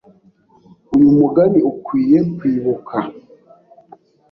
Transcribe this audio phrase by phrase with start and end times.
[0.95, 2.95] Uyu mugani ukwiye kwibuka.